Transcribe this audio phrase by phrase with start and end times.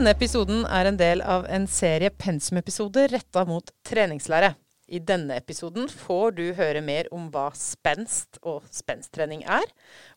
[0.00, 4.54] Denne episoden er en del av en serie pensumepisoder retta mot treningslære.
[4.88, 9.66] I denne episoden får du høre mer om hva spenst og spenstrening er,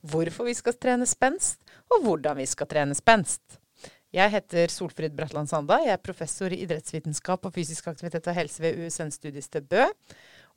[0.07, 1.59] hvorfor vi skal trene spenst,
[1.91, 3.59] og hvordan vi skal trene spenst.
[4.15, 5.81] Jeg heter Solfrid Bratland Sanda.
[5.83, 9.83] Jeg er professor i idrettsvitenskap og fysisk aktivitet og helse ved USN studiested Bø.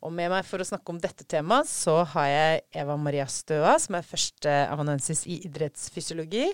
[0.07, 3.75] Og med meg for å snakke om dette temaet, så har jeg Eva Maria Støa,
[3.83, 6.51] som er førsteamanuensis i idrettsfysiologi,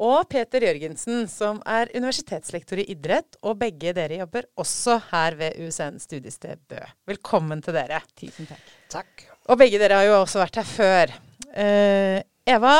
[0.00, 3.36] og Peter Jørgensen, som er universitetslektor i idrett.
[3.44, 6.80] Og begge dere jobber også her ved USN studiested Bø.
[7.10, 8.00] Velkommen til dere.
[8.16, 8.70] Tusen takk.
[8.92, 9.26] Takk.
[9.50, 11.12] Og begge dere har jo også vært her før.
[11.52, 12.76] Eh, Eva,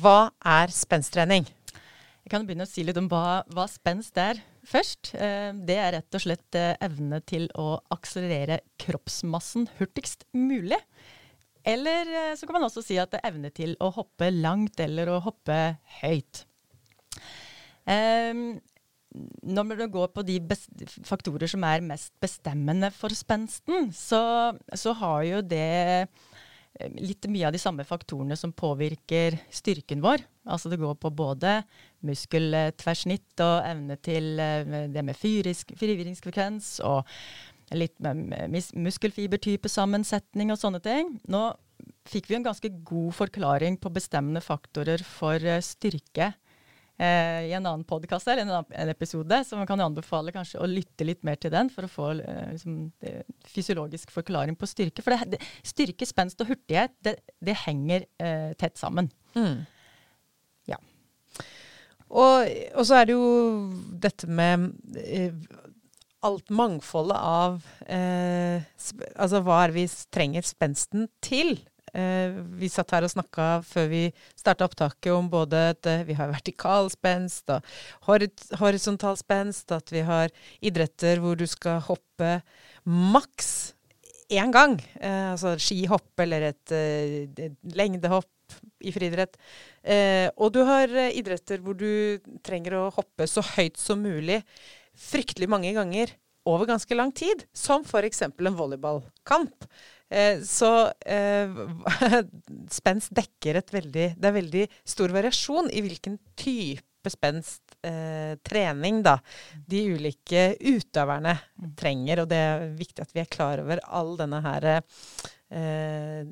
[0.00, 1.48] hva er spenstrening?
[2.20, 4.38] Jeg kan begynne å si litt om hva, hva spenst er
[4.70, 5.14] først.
[5.18, 10.78] Eh, det er rett og slett eh, evne til å akselerere kroppsmassen hurtigst mulig.
[11.66, 14.80] Eller eh, så kan man også si at det er evne til å hoppe langt
[14.80, 15.58] eller å hoppe
[16.00, 16.44] høyt.
[17.84, 18.60] Um,
[19.42, 20.38] når man går på de
[21.08, 24.20] faktorer som er mest bestemmende for spensten, så,
[24.70, 26.06] så har jo det
[26.94, 30.22] litt mye av de samme faktorene som påvirker styrken vår.
[30.46, 31.58] Altså det går på både
[32.06, 37.02] muskeltversnitt og evne til det med frivirringsfrekvens og
[37.76, 41.16] litt med muskelfibertypesammensetning og sånne ting.
[41.30, 41.48] Nå
[42.10, 46.32] fikk vi en ganske god forklaring på bestemmende faktorer for eh, styrke
[47.00, 50.68] eh, i en annen podkast eller en annen episode, så man kan anbefale kanskje å
[50.68, 52.78] lytte litt mer til den for å få eh, liksom,
[53.48, 55.04] fysiologisk forklaring på styrke.
[55.04, 59.10] For det, det, styrke, spenst og hurtighet, det, det henger eh, tett sammen.
[59.36, 59.64] Mm.
[60.70, 60.80] Ja.
[62.10, 63.26] Og, og, så er det jo
[64.02, 65.30] dette med eh,
[66.26, 68.62] alt mangfoldet av eh,
[69.16, 71.56] Altså hva er vi trenger spensten til?
[71.94, 74.02] Eh, vi satt her og snakka før vi
[74.38, 77.66] starta opptaket om både at eh, vi har vertikal spenst og
[78.60, 80.30] horisontal spenst, at vi har
[80.62, 82.38] idretter hvor du skal hoppe
[82.86, 83.72] maks
[84.30, 84.78] én gang.
[85.00, 88.30] Eh, altså skihopp eller et, eh, et lengdehopp
[88.82, 89.36] i friidrett.
[89.82, 94.40] Eh, og du har idretter hvor du trenger å hoppe så høyt som mulig
[94.96, 96.12] fryktelig mange ganger
[96.48, 98.22] over ganske lang tid, som f.eks.
[98.22, 99.66] en volleyballkamp.
[100.10, 101.50] Eh, så eh,
[102.78, 108.98] spenst dekker et veldig Det er veldig stor variasjon i hvilken type spenst eh, trening
[109.06, 109.14] da,
[109.70, 111.36] de ulike utøverne
[111.78, 112.24] trenger.
[112.24, 114.70] Og det er viktig at vi er klar over all denne her
[115.50, 116.22] eh,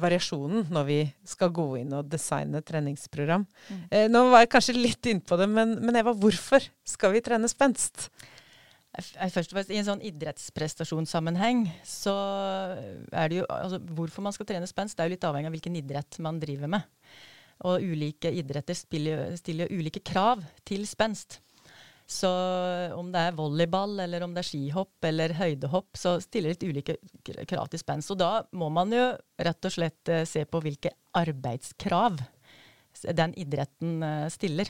[0.00, 3.46] variasjonen når vi skal gå inn og designe treningsprogram.
[3.68, 3.82] Mm.
[3.90, 7.50] Eh, nå var jeg kanskje litt innpå det, men, men Eva, hvorfor skal vi trene
[7.50, 8.08] spenst?
[8.94, 12.12] Først og fremst I en sånn idrettsprestasjonssammenheng så
[13.10, 15.56] er det jo altså, Hvorfor man skal trene spenst, det er jo litt avhengig av
[15.56, 16.86] hvilken idrett man driver med.
[17.66, 21.40] Og ulike idretter stiller, stiller ulike krav til spenst.
[22.06, 22.28] Så
[22.92, 26.98] om det er volleyball, eller om det er skihopp eller høydehopp, så stiller litt ulike
[27.48, 28.12] krav til spenst.
[28.12, 29.06] Og da må man jo
[29.40, 32.20] rett og slett eh, se på hvilke arbeidskrav
[33.16, 34.68] den idretten eh, stiller.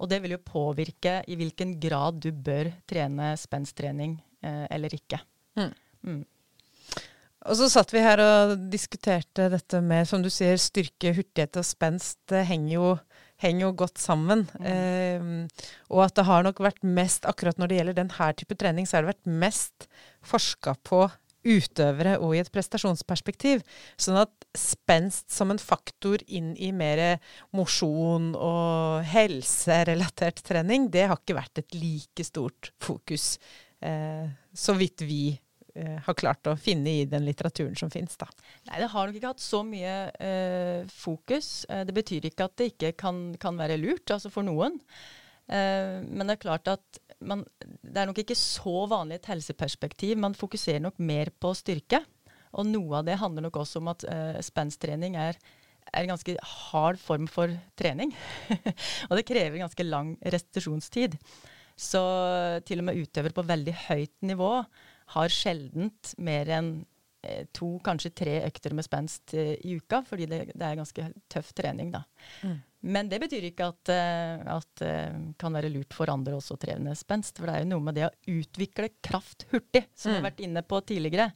[0.00, 5.20] Og det vil jo påvirke i hvilken grad du bør trene spenstrening eh, eller ikke.
[5.56, 5.72] Mm.
[6.04, 6.22] Mm.
[7.48, 11.64] Og så satt vi her og diskuterte dette med, som du sier, styrke, hurtighet og
[11.64, 12.18] spenst.
[12.28, 12.88] Det henger jo,
[13.40, 14.46] henger jo godt sammen.
[14.60, 14.68] Mm.
[14.72, 18.88] Eh, og at det har nok vært mest, akkurat når det gjelder denne type trening,
[18.88, 19.88] så har det vært mest
[20.26, 21.06] forska på
[21.40, 23.62] utøvere og i et prestasjonsperspektiv.
[24.00, 27.20] Sånn at spenst som en faktor inn i mer
[27.56, 33.38] mosjon og helserelatert trening, det har ikke vært et like stort fokus,
[33.80, 35.38] eh, så vidt vi
[35.76, 38.16] har klart å finne i den litteraturen som finnes.
[38.20, 38.26] Da.
[38.68, 41.64] Nei, det har nok ikke hatt så mye eh, fokus.
[41.70, 44.80] Eh, det betyr ikke at det ikke kan, kan være lurt, altså for noen.
[45.50, 50.18] Eh, men det er klart at man, det er nok ikke så vanlig et helseperspektiv.
[50.20, 52.02] Man fokuserer nok mer på styrke.
[52.58, 55.38] Og noe av det handler nok også om at eh, spensttrening er,
[55.92, 56.34] er, en ganske
[56.70, 58.14] hard form for trening.
[59.08, 61.18] og det krever ganske lang restitusjonstid.
[61.80, 62.00] Så
[62.68, 64.50] til og med utøvere på veldig høyt nivå
[65.14, 66.72] har sjeldent mer enn
[67.26, 71.06] eh, to, kanskje tre økter med spenst uh, i uka, fordi det, det, er ganske
[71.32, 72.04] tøff trening, da.
[72.46, 72.58] Mm.
[72.96, 76.94] Men det betyr ikke at det uh, kan være lurt for andre også å trene
[76.96, 77.36] spenst.
[77.36, 80.14] For det er jo noe med det å utvikle kraft hurtig, som mm.
[80.14, 80.30] vi har mm.
[80.30, 81.30] vært inne på tidligere.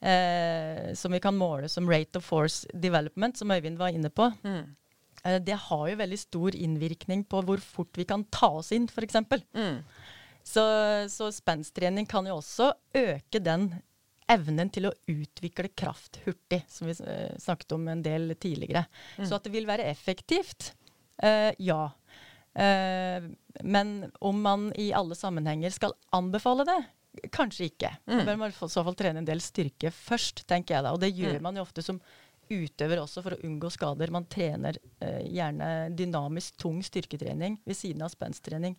[0.00, 4.30] Eh, som vi kan måle som rate of force development, som Øyvind var inne på.
[4.44, 4.76] Mm.
[5.24, 8.86] Eh, det har jo veldig stor innvirkning på hvor fort vi kan ta oss inn,
[8.86, 9.18] f.eks.
[9.54, 9.82] Mm.
[10.48, 10.64] Så,
[11.12, 13.70] så spensttrening kan jo også øke den
[14.28, 18.86] evnen til å utvikle kraft hurtig, som vi uh, snakket om en del tidligere.
[19.16, 19.26] Mm.
[19.28, 20.72] Så at det vil være effektivt,
[21.24, 21.82] uh, ja.
[22.58, 23.22] Eh,
[23.60, 26.78] men om man i alle sammenhenger skal anbefale det,
[27.34, 27.92] kanskje ikke.
[28.06, 28.16] Mm.
[28.16, 30.94] Da bør man i så fall trene en del styrke først, tenker jeg da.
[30.94, 31.44] Og det gjør mm.
[31.44, 32.00] man jo ofte som
[32.48, 34.10] utøver også for å unngå skader.
[34.14, 38.74] Man trener eh, gjerne dynamisk tung styrketrening ved siden av spensttrening.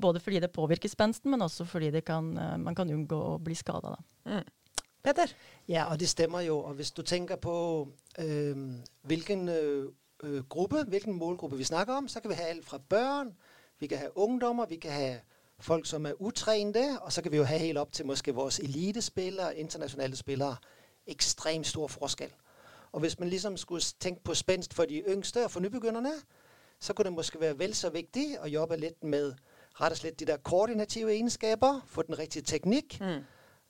[0.00, 3.54] Både fordi det påvirker spensten, men også fordi kan, uh, man kan unngå å bli
[3.54, 3.96] skada.
[4.24, 4.44] Mm.
[5.06, 5.32] Peter?
[5.68, 6.58] Ja, og det stemmer jo.
[6.58, 7.88] Og hvis du tenker på
[8.18, 8.56] øh,
[9.02, 9.92] hvilken øh,
[10.48, 13.36] gruppe, hvilken målgruppe vi snakker om, så kan vi ha alt fra børn,
[13.78, 15.16] vi kan ha ungdommer, vi kan ha
[15.58, 18.58] folk som er utrente, og så kan vi jo ha helt opp til måske vores
[18.58, 20.56] elitespillere, internasjonale spillere.
[21.06, 22.32] Ekstremt stor forskjell.
[22.92, 26.12] Og hvis man liksom skulle tenke på spenst for de yngste og for nybegynnerne,
[26.80, 29.34] så kunne det måske være vel så viktig å jobbe litt med
[29.80, 33.24] rett og slett de der koordinative egenskaper, få den riktige teknikk, mm.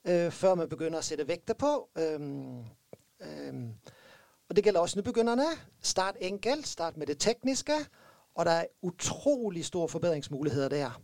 [0.04, 1.72] øh, før man begynner å sette vekter på.
[1.98, 2.64] Um,
[3.20, 3.62] um,
[4.48, 5.46] og det gjelder også nybegynnerne.
[5.82, 7.76] Start enkelt, start med det tekniske,
[8.34, 11.00] og der er utrolig store forbedringsmuligheter der.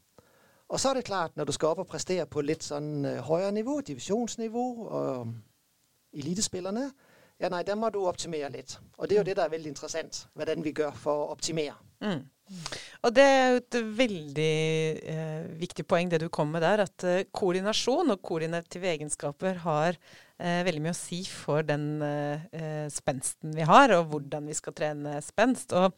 [0.69, 3.19] Og så er det klart, når du skal opp og prestere på litt sånn uh,
[3.27, 5.35] høyere nivå, divisjonsnivå, og
[6.13, 6.93] elitespillerne,
[7.41, 8.79] ja nei, der må du optimere litt.
[8.99, 11.75] Og det er jo det der er veldig interessant, hvordan vi gjør for å optimere.
[12.03, 12.23] Mm.
[13.03, 14.57] Og det er jo et veldig
[15.13, 19.97] eh, viktig poeng det du kom med der, at eh, koordinasjon og koordinative egenskaper har
[19.97, 24.59] eh, veldig mye å si for den eh, eh, spensten vi har, og hvordan vi
[24.59, 25.75] skal trene spenst.
[25.75, 25.91] Og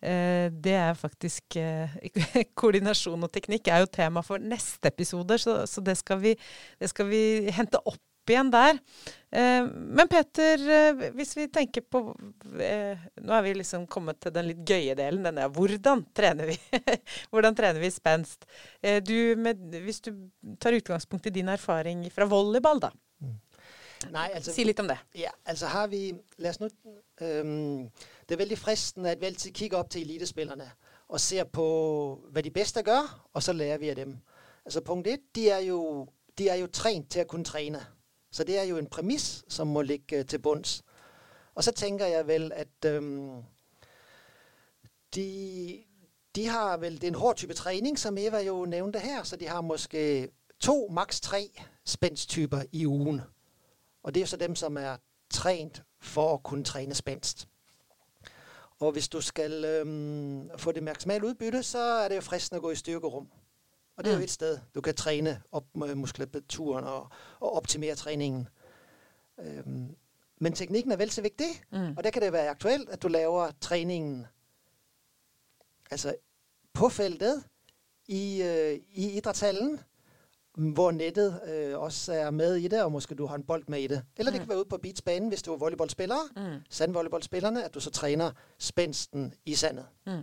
[0.00, 1.58] eh, det er faktisk
[2.60, 6.36] Koordinasjon og teknikk er jo tema for neste episode, så, så det, skal vi,
[6.80, 7.22] det skal vi
[7.56, 8.00] hente opp
[8.34, 8.78] igjen der.
[9.36, 12.00] Eh, men Peter, eh, hvis vi tenker på
[12.62, 15.24] eh, Nå er vi liksom kommet til den litt gøye delen.
[15.26, 16.56] Den er hvordan trener vi
[17.32, 18.46] Hvordan trener vi spenst?
[18.80, 20.12] Du, med, hvis du
[20.62, 22.92] tar utgangspunkt i din erfaring fra volleyball, da.
[23.20, 23.34] Mm.
[24.12, 24.98] Nei, altså, si litt om det.
[25.18, 26.10] Ja, altså har vi
[26.42, 27.86] La oss nå um,
[28.28, 30.68] Det er veldig fristende at vi alltid kikker opp til elitespillerne
[31.06, 31.64] og ser på
[32.34, 34.16] hva de beste gjør, og så lærer vi av dem.
[34.66, 36.06] Altså Punkt ett, de er jo,
[36.38, 37.84] de er jo trent til å kunne trene.
[38.36, 40.84] Så det er jo en premiss som må ligge til bunns.
[41.54, 43.42] Og så tenker jeg vel at øhm,
[45.14, 45.84] de,
[46.34, 49.22] de, har vel Det er en hård type trening, som Eva jo nevnte her.
[49.22, 50.28] Så de har måske
[50.60, 51.50] to, maks tre
[51.84, 53.20] spænsttyper i ugen.
[54.02, 54.96] Og det er jo så dem som er
[55.30, 57.48] trent for å kunne trene spenst.
[58.80, 62.62] Og hvis du skal øhm, få det maksimale utbytte, så er det jo fristende å
[62.62, 63.30] gå i styrkerom.
[63.96, 67.08] Og det er jo et sted du kan trene opp muskulaturen og,
[67.40, 68.48] og optimere treningen.
[69.38, 69.96] Um,
[70.38, 71.96] men teknikken er vel så viktig, mm.
[71.96, 74.26] og der kan det være aktuelt at du laver treningen
[75.90, 76.14] altså
[76.72, 77.44] på feltet
[78.08, 79.80] i, uh, i idrettshallen,
[80.54, 83.80] hvor nettet uh, også er med i det, og måske du har en bold med
[83.80, 84.02] i det.
[84.16, 84.44] Eller det mm.
[84.44, 86.62] kan være ute på beachbanen, hvis du er volleyballspiller, mm.
[86.70, 89.86] sandvolleyballspillerne, at du så trener spensten i sandet.
[90.06, 90.22] Mm.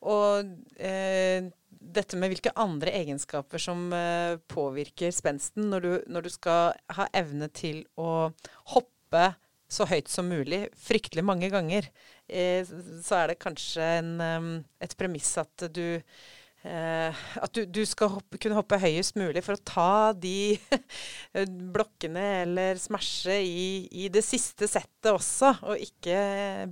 [0.00, 0.44] Og
[0.76, 1.42] eh,
[1.80, 7.06] dette med hvilke andre egenskaper som uh, påvirker spensten når du, når du, skal ha
[7.16, 8.30] evne til å
[8.74, 9.30] hoppe
[9.70, 11.86] så høyt som mulig, fryktelig mange ganger,
[12.26, 14.48] eh, så er det kanskje en, um,
[14.82, 19.56] et premiss at du Eh, at du, du skal hoppe, kunne hoppe høyest mulig for
[19.56, 20.58] å ta de
[21.74, 26.18] blokkene eller smashe i, i, det siste settet også, og ikke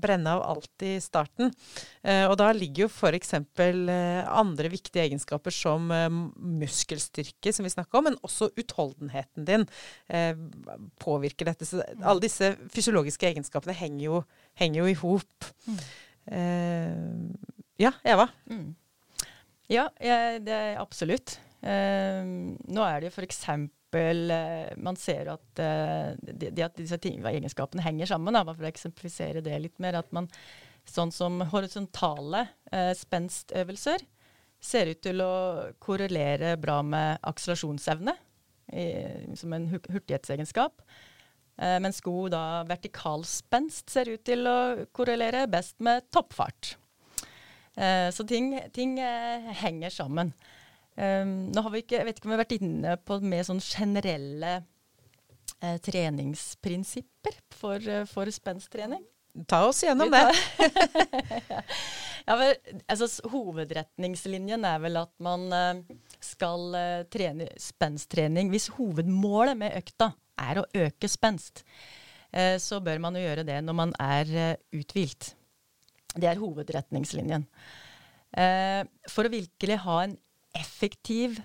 [0.01, 1.53] brenne av alt i starten.
[2.03, 3.35] Eh, og da ligger jo f.eks.
[3.39, 6.09] Eh, andre viktige egenskaper som eh,
[6.61, 9.65] muskelstyrke, som vi snakka om, men også utholdenheten din
[10.12, 10.35] eh,
[11.03, 11.69] påvirker dette.
[11.69, 14.21] Så alle disse fysiologiske egenskapene henger jo,
[14.61, 15.49] henger jo i hop.
[15.69, 15.81] Mm.
[16.39, 18.29] Eh, ja, Eva?
[18.51, 18.75] Mm.
[19.69, 21.37] Ja, det er absolutt.
[21.59, 23.43] Uh, nå er det jo f.eks.
[23.89, 25.61] Uh, man ser at,
[26.21, 28.37] de, at disse egenskapene henger sammen.
[28.37, 30.01] Da, for å eksemplifisere det litt mer.
[30.01, 30.31] At man,
[30.89, 34.07] sånn som horisontale uh, spenstøvelser
[34.59, 35.35] ser ut til å
[35.79, 38.17] korrelere bra med akselerasjonsevne
[39.39, 40.83] som en hurtighetsegenskap.
[41.81, 46.75] mens god da vertikal ser ut til å korrelere best med toppfart.
[47.79, 50.33] Eh, så ting, ting eh, henger sammen.
[50.99, 53.45] Um, nå har vi ikke, jeg vet ikke om vi har vært inne på mer
[53.47, 54.57] sånn generelle
[55.63, 59.05] eh, treningsprinsipper for, for spensttrening.
[59.47, 60.25] Ta oss gjennom det.
[62.27, 62.51] ja, men,
[62.91, 70.11] altså, hovedretningslinjen er vel at man uh, skal uh, trene spensttrening hvis hovedmålet med økta
[70.43, 71.63] er å øke spenst.
[72.61, 74.29] Så bør man jo gjøre det når man er
[74.77, 75.31] uthvilt.
[76.15, 77.47] Det er hovedretningslinjen.
[78.37, 80.17] Eh, for å virkelig ha en
[80.57, 81.38] effektiv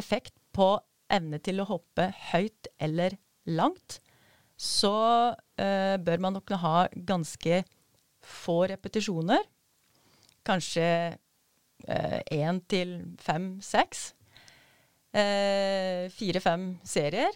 [0.00, 0.72] effekt på
[1.10, 3.18] evne til å hoppe høyt eller
[3.50, 3.98] langt,
[4.60, 4.94] så
[5.58, 7.62] eh, bør man nok ha ganske
[8.20, 9.46] få repetisjoner
[10.46, 10.88] kanskje
[11.88, 14.10] én eh, til fem-seks.
[15.12, 17.34] Eh, Fire-fem serier.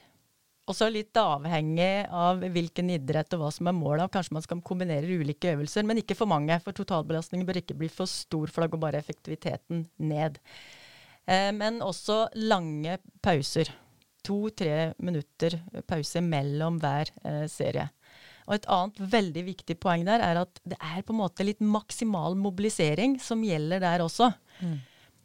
[0.64, 4.09] Og så litt avhengig av hvilken idrett og hva som er målet.
[4.12, 6.56] Kanskje man skal kombinere ulike øvelser, men ikke for mange.
[6.64, 10.38] For totalbelastningen bør ikke bli for stor, for da går bare effektiviteten ned.
[11.28, 13.68] Eh, men også lange pauser.
[14.25, 17.90] To-tre minutter pause mellom hver eh, serie.
[18.49, 21.61] Og et annet veldig viktig poeng der er at det er på en måte litt
[21.64, 24.30] maksimal mobilisering som gjelder der også.
[24.64, 24.78] Mm.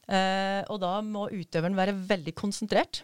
[0.09, 3.03] Eh, og da må utøveren være veldig konsentrert.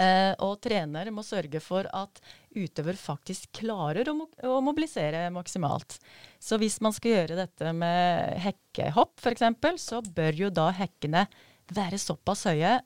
[0.00, 2.22] Eh, og trener må sørge for at
[2.56, 4.14] utøver faktisk klarer å,
[4.48, 5.98] å, mobilisere maksimalt.
[6.40, 9.44] Så hvis man skal gjøre dette med hekkehopp f.eks.,
[9.82, 11.26] så bør jo da hekkene
[11.70, 12.78] være såpass høye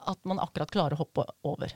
[0.00, 1.72] at man akkurat klarer å hoppe over.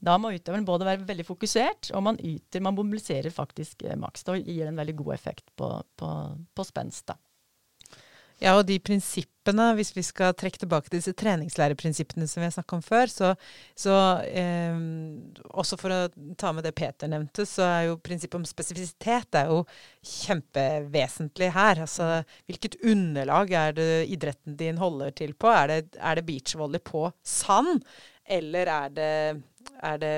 [0.00, 4.24] Da må utøveren både være veldig fokusert, og man yter, man mobiliserer faktisk eh, maks.
[4.26, 6.12] Det gir en veldig god effekt på, på,
[6.56, 7.12] på spenst.
[8.40, 12.54] Ja, og de prinsippene, hvis vi skal trekke tilbake til disse treningslæreprinsippene som vi har
[12.54, 13.32] snakket om før, så,
[13.76, 14.78] så eh,
[15.60, 15.98] også for å
[16.40, 19.60] ta med det Peter nevnte, så er jo prinsippet om spesifisitet er jo
[20.00, 21.82] kjempevesentlig her.
[21.84, 22.08] Altså
[22.48, 25.52] hvilket underlag er det idretten din holder til på?
[25.52, 27.84] Er det, er det beachvolley på sand?
[28.30, 29.12] Eller er det,
[29.82, 30.14] er det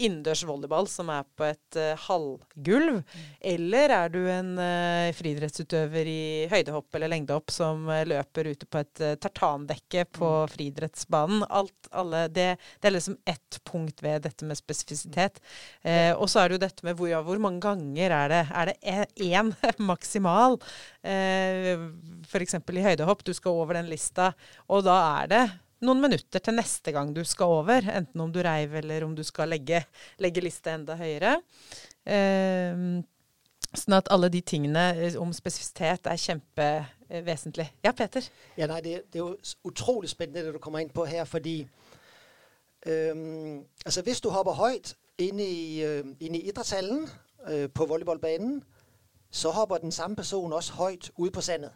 [0.00, 3.00] innendørs volleyball som er på et uh, halvgulv?
[3.02, 3.24] Mm.
[3.52, 8.82] Eller er du en uh, friidrettsutøver i høydehopp eller lengdehopp som uh, løper ute på
[8.82, 10.52] et tartandekke på mm.
[10.54, 11.44] friidrettsbanen?
[11.48, 15.40] Alt, alle, det, det, er liksom ett punkt ved dette med spesifisitet.
[16.16, 18.42] og så er det jo dette med hvor, ja, hvor mange ganger er det?
[18.52, 19.52] Er det én
[19.90, 20.58] maksimal?
[21.04, 21.90] Uh,
[22.28, 22.56] F.eks.
[22.56, 23.24] i høydehopp.
[23.26, 24.32] Du skal over den lista,
[24.68, 25.44] og da er det
[25.86, 27.86] noen minutter til neste gang du skal over.
[27.90, 29.82] Enten om du reiv eller om du skal legge,
[30.22, 31.36] legge lista enda høyere.
[32.06, 33.02] Eh,
[33.72, 37.68] sånn at alle de tingene eh, om spesifisitet er kjempevesentlig.
[37.84, 38.26] Ja, Peter?
[38.56, 41.62] Ja, nei, det, det, er jo utrolig spennende det du kommer inn på her, fordi
[42.86, 47.06] um, altså Hvis du hopper høyt inn i, uh, inn i idrettshallen
[47.74, 48.60] på volleyballbanen,
[49.34, 51.72] så hopper den samme personen også høyt ute på sandet.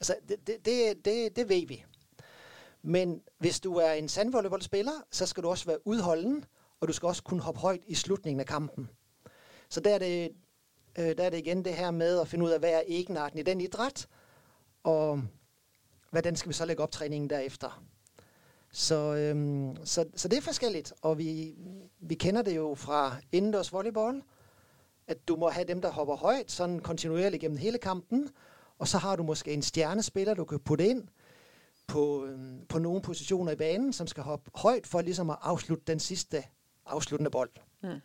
[0.00, 1.76] Altså, det, det, det vet vi.
[2.86, 6.44] Men hvis du er en sandvolleyballspiller, så skal du også være udholden,
[6.80, 8.90] og du skal også kunne hoppe højt i slutningen av kampen.
[9.68, 10.32] Så der er det,
[10.98, 13.38] øh, der er det igjen det her med å finne ut av hva er egenarten
[13.38, 14.06] i den idræt,
[14.84, 15.22] og
[16.10, 17.82] hvordan skal vi så legge opp træningen derefter.
[18.72, 20.84] Så, øhm, så, så det er forskjellig.
[21.02, 21.54] og vi,
[22.00, 24.22] vi kender det jo fra innendørs volleyball,
[25.06, 28.28] at du må ha dem, der hopper højt, sånn kontinuerlig gjennom hele kampen,
[28.78, 31.08] og så har du måske en stjernespiller, du kan putte ind,
[31.86, 32.28] på,
[32.68, 36.42] på nogle positioner i banen, som skal hoppe højt for ligesom at afslutte den sidste
[36.86, 37.50] afsluttende bold.
[37.82, 38.00] Mm.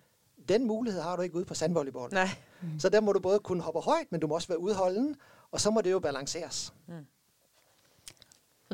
[0.50, 2.14] Den mulighed har du ikke ude på sandvolleyball.
[2.14, 2.30] Nej.
[2.62, 2.80] Mm.
[2.80, 5.16] Så der må du både kunne hoppe højt, men du må også være udholden,
[5.52, 6.74] og så må det jo balanseres.
[6.88, 7.06] Mm.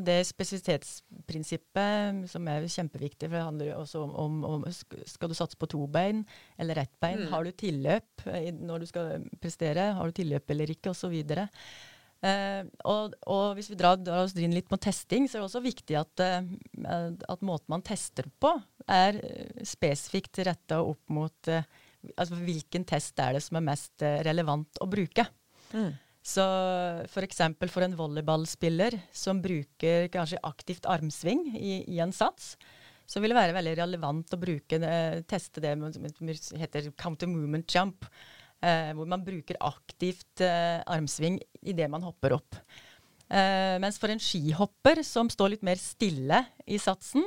[0.06, 4.66] Det spesifitetsprinsippet som er kjempeviktig, for det handler jo også om, om, om
[5.06, 6.26] skal du satse på to bein
[6.60, 7.20] eller ett bein.
[7.20, 7.28] Mm.
[7.32, 8.26] Har du tilløp
[8.60, 9.94] når du skal prestere?
[9.94, 10.90] Har du tilløp eller ikke?
[10.90, 11.48] Og så videre.
[12.25, 15.50] Uh, og, og, hvis vi drar, drar, oss inn litt på testing, så er det
[15.50, 18.55] også viktig at, uh, at måten man tester på,
[18.89, 21.51] er uh, spesifikt retta opp mot
[22.15, 25.24] altså hvilken test er det som er mest relevant å bruke.
[25.74, 25.94] Mm.
[26.25, 26.44] Så
[27.08, 27.41] f.eks.
[27.58, 32.53] For, for en volleyballspiller som bruker kanskje aktivt armsving i, i, en sats,
[33.10, 34.79] så vil det være veldig relevant å bruke,
[35.29, 35.74] teste det
[36.46, 38.05] som heter counter movement jump
[38.66, 42.58] eh, hvor man bruker aktivt eh, armsving idet man hopper opp.
[43.26, 47.26] Eh, mens for en skihopper som står litt mer stille i satsen,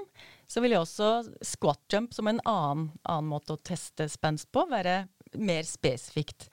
[0.48, 1.12] så vil jo også
[1.44, 5.02] squat jump som en annen, annen måte å teste spenst på, være
[5.38, 6.48] mer spesifikt.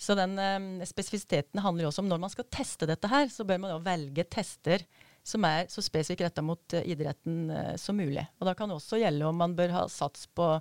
[0.00, 3.46] Så den eh, spesifisiteten handler jo også om når man skal teste dette her, så
[3.48, 4.86] bør man jo velge tester
[5.26, 8.24] som er så spesifikt retta mot uh, idretten eh, som mulig.
[8.40, 10.54] Og da kan det også gjelde om man bør ha sats på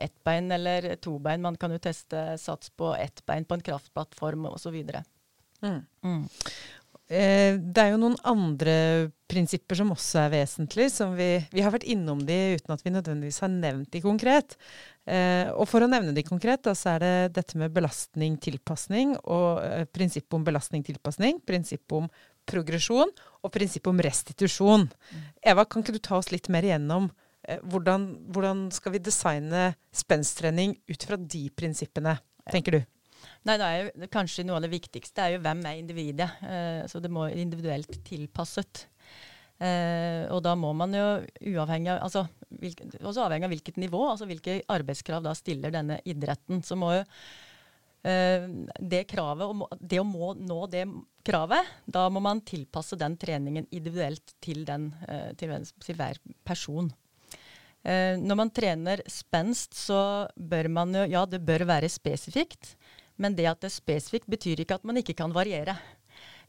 [0.00, 1.42] ett bein eller to bein.
[1.42, 4.82] Man kan jo teste sats på ett bein på en kraftplattform osv.
[5.60, 5.80] Mm.
[6.04, 6.28] Mm.
[7.10, 8.74] Eh, det er jo noen andre
[9.30, 10.92] prinsipper som også er vesentlige.
[10.94, 14.54] som Vi, vi har vært innom de uten at vi nødvendigvis har nevnt de konkret.
[15.10, 19.58] Eh, og for å nevne de konkret, da, så er det dette med belastning-tilpasning og
[19.64, 22.06] eh, prinsippet om belastning-tilpasning, prinsippet om
[22.50, 23.10] progresjon
[23.42, 24.86] og prinsippet om restitusjon.
[24.86, 25.26] Mm.
[25.52, 27.10] Eva, kan ikke du ta oss litt mer igjennom
[27.64, 32.18] hvordan, hvordan skal vi designe spensttrening ut fra de prinsippene,
[32.50, 32.80] tenker du?
[33.48, 36.28] Nei, det er jo Kanskje noe av det viktigste er jo hvem er individet.
[36.44, 38.86] Eh, så det må individuelt tilpasset.
[39.60, 41.06] Eh, og da må man jo
[41.52, 42.24] uavhengig av altså,
[43.02, 46.62] også avhengig av hvilket nivå, altså hvilke arbeidskrav da stiller denne idretten.
[46.64, 47.02] Så må jo
[48.08, 48.48] eh,
[48.80, 50.86] det kravet, det å må nå det
[51.26, 56.88] kravet, da må man tilpasse den treningen individuelt til, den, eh, til hver person.
[57.80, 62.74] Eh, når man trener spenst, så bør man jo Ja, det bør være spesifikt,
[63.16, 65.76] men det at det er spesifikt, betyr ikke at man ikke kan variere.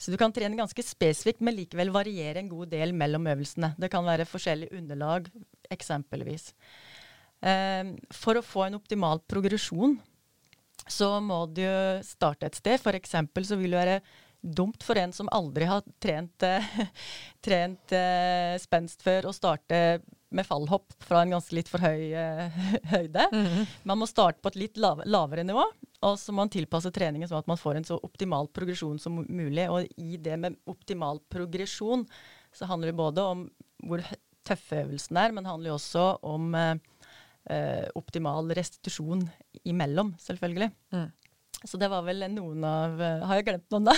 [0.02, 3.76] Så du kan trene ganske spesifikt, men likevel variere en god del mellom øvelsene.
[3.78, 5.30] Det kan være forskjellige underlag,
[5.72, 6.52] eksempelvis.
[7.42, 10.00] Eh, for å få en optimal progresjon,
[10.90, 11.64] så må du
[12.04, 12.82] starte et sted.
[12.82, 14.02] For eksempel så vil det være
[14.42, 16.72] dumt for en som aldri har trent, eh,
[17.46, 22.60] trent eh, spenst før, å starte med fallhopp fra en ganske litt for høy eh,
[22.94, 23.26] høyde.
[23.88, 25.66] Man må starte på et litt lav, lavere nivå,
[26.08, 29.20] og så må man tilpasse treningen sånn at man får en så optimal progresjon som
[29.28, 29.68] mulig.
[29.70, 32.08] Og i det med optimal progresjon
[32.56, 33.44] så handler det både om
[33.88, 34.04] hvor
[34.48, 36.74] tøffe øvelsen er, men det handler jo også om eh,
[37.54, 39.28] eh, optimal restitusjon
[39.68, 40.72] imellom, selvfølgelig.
[40.96, 41.10] Mm.
[41.62, 42.96] Så det var vel noen av
[43.30, 43.94] Har jeg glemt noen, da?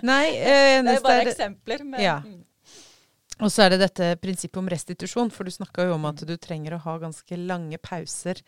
[0.00, 1.84] Nei, eh, Det er bare er- eksempler.
[1.84, 2.16] Men, Ja.
[3.42, 3.46] Mm.
[3.46, 6.36] Og så er det dette prinsippet om restitusjon, for du snakka jo om at du
[6.38, 8.40] trenger å ha ganske lange pauser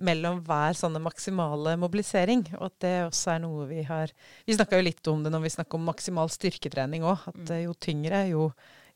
[0.00, 4.12] mellom hver sånne maksimale mobilisering, og at det også er noe vi har
[4.46, 7.64] Vi snakka jo litt om det når vi snakka om maksimal styrketrening òg, at eh,
[7.66, 8.48] jo tyngre, jo,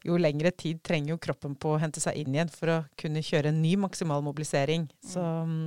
[0.06, 3.24] jo lengre tid trenger jo kroppen på å hente seg inn igjen for å kunne
[3.24, 4.88] kjøre en ny maksimal mobilisering.
[5.04, 5.66] Så mm,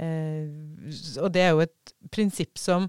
[0.00, 2.88] eh, Og det er jo et prinsipp som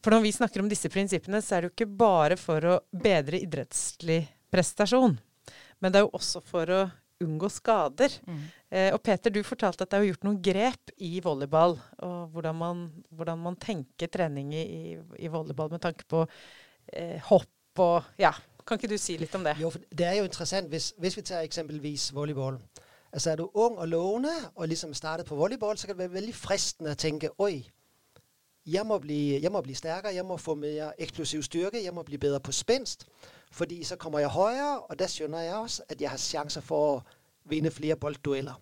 [0.00, 2.80] For når vi snakker om disse prinsippene, så er det jo ikke bare for å
[2.94, 4.20] bedre idrettslig
[4.54, 5.16] prestasjon,
[5.80, 6.84] men det er jo også for å
[7.22, 8.12] unngå skader.
[8.28, 8.40] Mm.
[8.68, 12.34] Eh, og Peter, du fortalte at det er jo gjort noen grep i volleyball, og
[12.34, 16.26] hvordan man, hvordan man tenker trening i, i, volleyball med tanke på
[16.92, 17.52] eh, hopp
[17.82, 18.32] og Ja,
[18.66, 19.56] kan ikke du si litt om det?
[19.60, 22.58] Jo, for det er jo interessant, hvis, hvis vi tager eksempelvis volleyball.
[23.12, 26.18] Altså er du ung og lovende, og liksom startet på volleyball, så kan det være
[26.18, 27.60] veldig fristende å tenke oj,
[28.66, 32.02] jeg må, blive, jeg må blive stærkere, jeg må få mere eksplosiv styrke, jeg må
[32.02, 33.06] blive bedre på spændst,
[33.52, 36.96] fordi så kommer jeg højere, og der skjønner jeg også, at jeg har chancer for
[36.96, 37.02] at
[37.44, 38.60] vinde flere bolddueller.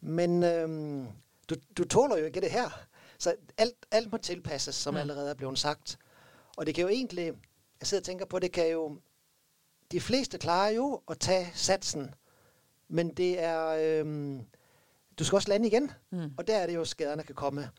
[0.00, 1.06] Men øhm,
[1.50, 2.70] du, du tåler jo ikke det her.
[3.18, 5.00] Så alt, alt må tilpasses, som Mm.
[5.00, 5.98] allerede er blevet sagt.
[6.56, 7.26] Og det kan jo egentlig,
[7.80, 8.98] jeg sidder og tænker på, det kan jo,
[9.92, 12.14] de fleste klarer jo at tage satsen,
[12.88, 14.40] men det er, øhm,
[15.18, 16.30] du skal også lande igen, Mm.
[16.38, 17.70] og der er det jo, skaderne kan komme.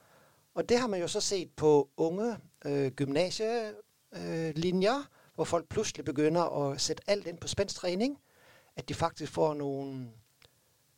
[0.56, 5.04] Og det har man jo så set på unge øh, gymnasielinjer, øh,
[5.36, 8.20] hvor folk pludselig begynner at sætte alt inn på spændstræning,
[8.76, 10.14] at de faktisk får noen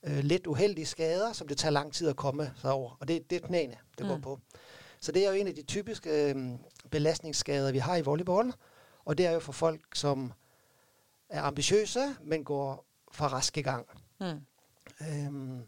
[0.04, 2.98] øh, litt uheldige skader, som det tar lang tid å komme seg over.
[3.00, 4.22] Og det, det er knæene, det går Mm.
[4.22, 4.40] på.
[5.00, 6.50] Så det er jo en av de typiske øh,
[6.92, 8.54] belastningsskader, vi har i volleyball.
[9.06, 10.34] Og det er jo for folk, som
[11.30, 13.88] er ambitiøse, men går for rask i gang.
[14.20, 14.40] Mm.
[15.02, 15.62] Øhm,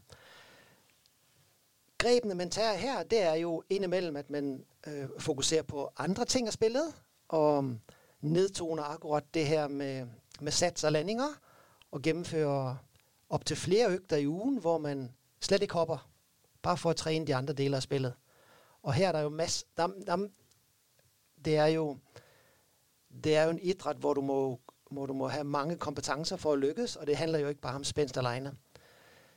[2.04, 6.48] grebene, man tager her, det er jo indimellem, at man øh, fokuserer på andre ting
[6.48, 6.94] af spillet,
[7.28, 7.76] og
[8.22, 10.08] nedtoner akkurat det her med,
[10.42, 11.28] med sats og landinger,
[11.92, 12.76] og gennemfører
[13.30, 15.12] op til flere øgter i ugen, hvor man
[15.42, 16.10] slet ikke hopper,
[16.62, 18.14] bare for at træne de andre dele af spillet.
[18.84, 20.28] Og her er der jo masse, der, der,
[21.46, 21.98] det er jo,
[23.24, 24.60] det er jo en idræt, hvor du må,
[24.92, 27.76] må, du må have mange kompetencer for at lykkes, og det handler jo ikke bare
[27.76, 28.56] om spænst alene.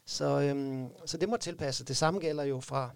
[0.06, 1.84] Så, øhm, så det må tilpasse.
[1.84, 2.90] Det samme gælder jo fra,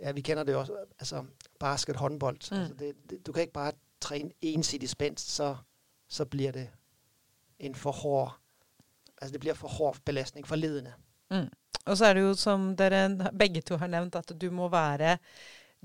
[0.00, 1.24] ja, vi kender det jo også, altså
[1.60, 2.38] basket, håndbold.
[2.50, 2.56] Mm.
[2.56, 2.62] Mm.
[2.62, 5.56] Altså det, det, du kan ikke bare trene ensidig spenst, så,
[6.08, 6.68] så blir det
[7.58, 8.32] en for hård,
[9.22, 10.94] altså det blir for hård belastning for ledene.
[11.30, 11.48] Mm.
[11.86, 15.18] Og så er det jo som dere begge to har nevnt, at du må være,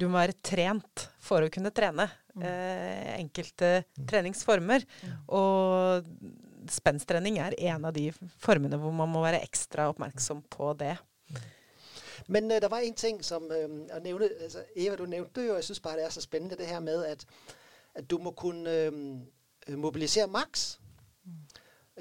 [0.02, 2.42] du må være trent for å kunne trene Mm.
[2.44, 4.84] eh, enkelte treningsformer.
[5.04, 5.12] Mm.
[5.28, 6.04] Og
[6.72, 10.96] spensttrening er en av de formene hvor man må være ekstra oppmerksom på det.
[12.28, 15.56] Men uh, der var en ting, som uh, nevne, altså Eva, du nævnte jo, og
[15.56, 17.26] jeg synes bare, det er så spennende, det her med, at,
[17.96, 18.94] at du må kunne øh,
[19.68, 20.80] øh, mobilisere maks.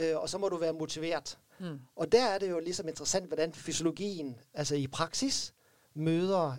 [0.00, 1.38] Uh, og så må du være motivert.
[1.58, 1.78] Mm.
[1.96, 5.54] Og der er det jo liksom interessant, hvordan fysiologien, altså i praksis,
[5.94, 6.56] møter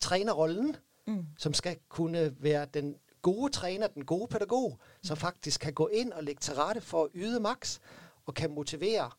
[0.00, 0.76] trenerrollen,
[1.06, 1.26] Mm.
[1.38, 6.12] som skal kunne være den gode træner, den gode pædagog, som faktisk kan gå inn
[6.12, 7.80] og legge til rette for å yde maks,
[8.26, 9.10] og kan motivere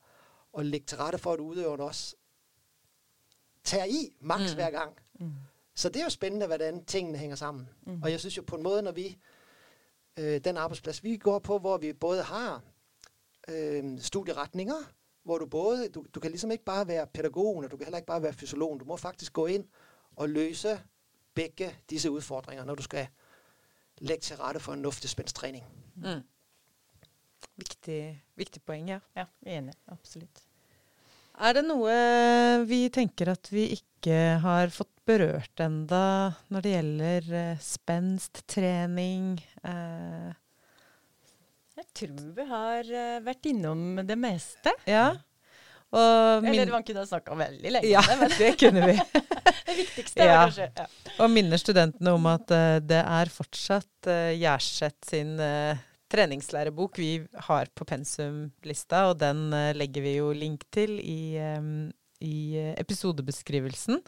[0.54, 2.16] og legge til rette for, at utøveren også
[3.64, 4.48] tar i max Mm.
[4.48, 4.56] mm.
[4.56, 4.94] hver gang.
[5.20, 5.32] Mm.
[5.76, 7.70] Så det er jo spændende, hvordan tingene henger sammen.
[7.86, 7.94] Mm.
[7.94, 8.04] Mm.
[8.04, 9.18] Og jeg synes jo på en måte når vi,
[10.18, 12.62] øh, den arbeidsplass vi går på, hvor vi både har
[13.48, 14.92] øh, studieretninger,
[15.24, 17.98] hvor du både, du, du kan liksom ikke bare være pædagogen, og du kan heller
[17.98, 18.80] ikke bare være fysiologen.
[18.80, 19.68] Du må faktisk gå inn
[20.16, 20.80] og løse
[21.34, 23.08] begge disse utfordringer når du skal
[24.02, 25.64] lægge til rette for en nuftig spændstræning.
[25.96, 26.24] Mm.
[27.58, 28.02] Viktig,
[28.38, 29.00] viktig poeng, ja.
[29.18, 29.74] Ja, enig.
[29.92, 30.44] Absolutt.
[31.38, 31.94] Er det noe
[32.66, 39.36] vi tenker at vi ikke har fått berørt enda når det gjelder eh, spenst, trening?
[39.64, 40.34] Eh,
[41.78, 44.74] Jeg tror vi har eh, vært innom det meste.
[44.90, 45.12] ja.
[45.94, 48.96] Min, Eller man kunne ha snakka veldig lenge ja, om det, men det kunne vi.
[49.70, 50.42] det viktigste Ja.
[50.44, 50.88] kanskje ja.
[51.24, 55.80] Og minner studentene om at uh, det er fortsatt uh, Gjerseth sin uh,
[56.12, 57.12] treningslærebok vi
[57.48, 61.72] har på pensumlista, og den uh, legger vi jo link til i, eh,
[62.24, 64.00] i eh, episodebeskrivelsen.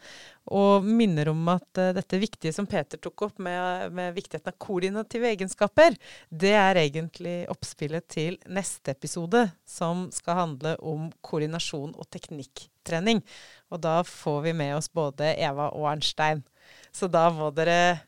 [0.55, 4.57] Og minner om at eh, dette viktige som Peter tok opp med, med viktigheten av
[4.61, 5.97] koordinative egenskaper,
[6.29, 13.23] det er egentlig oppspillet til neste episode, som skal handle om koordinasjon og teknikktrening.
[13.69, 16.43] Og da får vi med oss både Eva og Arnstein.
[16.91, 18.05] Så da må dere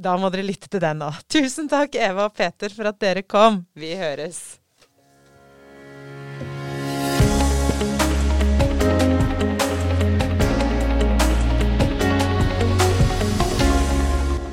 [0.00, 3.26] da må dere lytte til den da Tusen takk, Eva og Peter, for at dere
[3.28, 3.64] kom.
[3.76, 4.56] Vi høres.